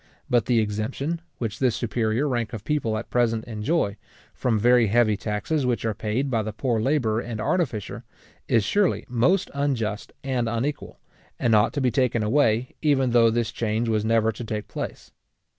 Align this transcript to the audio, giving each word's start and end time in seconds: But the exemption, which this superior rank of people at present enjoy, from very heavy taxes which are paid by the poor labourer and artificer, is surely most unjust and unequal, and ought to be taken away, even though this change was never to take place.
But 0.27 0.47
the 0.47 0.57
exemption, 0.59 1.21
which 1.37 1.59
this 1.59 1.75
superior 1.75 2.27
rank 2.27 2.53
of 2.53 2.63
people 2.63 2.97
at 2.97 3.11
present 3.11 3.45
enjoy, 3.45 3.97
from 4.33 4.57
very 4.57 4.87
heavy 4.87 5.15
taxes 5.15 5.63
which 5.63 5.85
are 5.85 5.93
paid 5.93 6.31
by 6.31 6.41
the 6.41 6.51
poor 6.51 6.81
labourer 6.81 7.19
and 7.19 7.39
artificer, 7.39 8.03
is 8.47 8.63
surely 8.63 9.05
most 9.07 9.51
unjust 9.53 10.11
and 10.23 10.49
unequal, 10.49 10.99
and 11.37 11.53
ought 11.53 11.73
to 11.73 11.81
be 11.81 11.91
taken 11.91 12.23
away, 12.23 12.73
even 12.81 13.11
though 13.11 13.29
this 13.29 13.51
change 13.51 13.89
was 13.89 14.03
never 14.03 14.31
to 14.31 14.43
take 14.43 14.67
place. 14.67 15.11